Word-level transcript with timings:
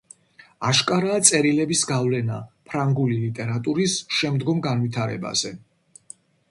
აშკარაა 0.69 1.19
„წერილების“ 1.29 1.83
გავლენა 1.91 2.39
ფრანგული 2.71 3.21
ლიტერატურის 3.27 4.01
შემდგომ 4.21 4.67
განვითარებაზე. 4.69 5.59